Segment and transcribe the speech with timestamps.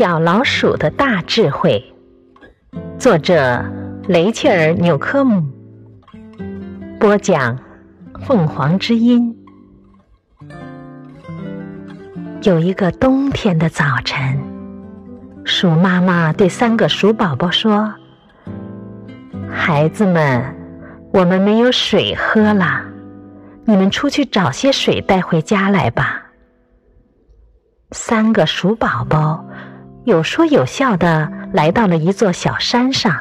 [0.00, 1.84] 小老鼠的大智慧，
[2.98, 3.62] 作者
[4.08, 5.46] 雷切尔·纽科姆，
[6.98, 7.58] 播讲
[8.24, 9.36] 凤凰之音。
[12.44, 14.40] 有一个冬天的早晨，
[15.44, 17.92] 鼠妈妈对三个鼠宝宝说
[19.52, 20.42] ：“孩子们，
[21.12, 22.82] 我们没有水喝了，
[23.66, 26.22] 你们出去找些水带回家来吧。”
[27.92, 29.44] 三个鼠宝宝
[30.10, 33.16] 有说有笑的来到了一座小山上，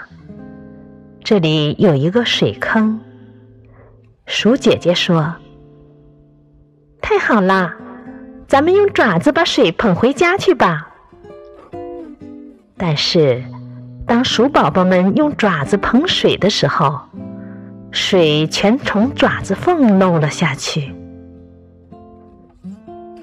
[1.23, 2.99] 这里有一个水坑。
[4.25, 5.35] 鼠姐姐说
[6.99, 7.75] ：“太好了，
[8.47, 10.89] 咱们用爪子把水捧回家去吧。”
[12.75, 13.43] 但是，
[14.07, 17.01] 当鼠宝宝们用爪子捧水的时候，
[17.91, 20.95] 水全从爪子缝漏了下去。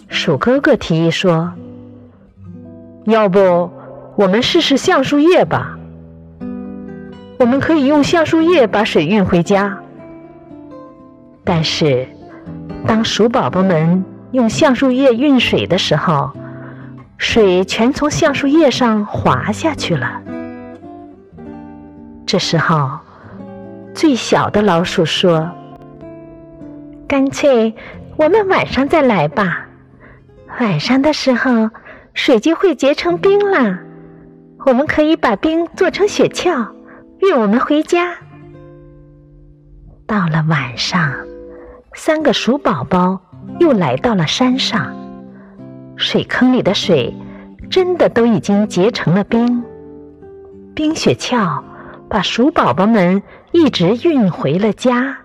[0.06, 1.52] 鼠哥哥提议说
[3.06, 3.70] ：“要不
[4.16, 5.78] 我们试试橡树叶吧？
[7.38, 9.78] 我们可以用橡树叶把水运回家。”
[11.44, 12.08] 但是，
[12.84, 16.32] 当鼠宝宝们用橡树叶运水的时候，
[17.16, 20.20] 水全从橡树叶上滑下去了。
[22.26, 22.90] 这时候，
[23.94, 25.48] 最小的老鼠说
[27.06, 27.72] ：“干脆
[28.16, 29.68] 我们晚上再来吧。”
[30.58, 31.70] 晚上的时候，
[32.16, 33.78] 水就会结成冰啦。
[34.64, 36.66] 我们可以把冰做成雪橇，
[37.20, 38.14] 运我们回家。
[40.06, 41.14] 到了晚上，
[41.94, 43.20] 三个鼠宝宝
[43.60, 44.96] 又来到了山上，
[45.96, 47.14] 水坑里的水
[47.70, 49.62] 真的都已经结成了冰。
[50.74, 51.62] 冰雪橇
[52.08, 53.22] 把鼠宝宝们
[53.52, 55.18] 一直运回了家。